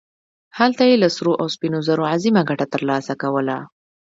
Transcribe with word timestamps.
هلته 0.57 0.81
یې 0.89 0.95
له 1.03 1.09
سرو 1.15 1.33
او 1.41 1.47
سپینو 1.55 1.79
زرو 1.87 2.03
عظیمه 2.13 2.41
ګټه 2.49 2.65
ترلاسه 2.73 3.13
کوله. 3.21 3.57